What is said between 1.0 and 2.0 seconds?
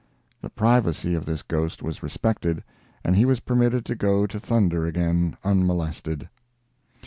of this ghost